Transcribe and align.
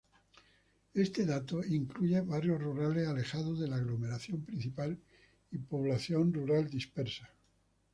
Este 0.95 1.27
dato 1.27 1.63
incluye 1.63 2.21
barrios 2.21 2.59
rurales 2.59 3.07
alejados 3.07 3.59
de 3.59 3.67
la 3.67 3.75
aglomeración 3.75 4.43
principal 4.43 4.97
y 5.51 5.59
población 5.59 6.33
rural 6.33 6.71
dispersa. 6.71 7.29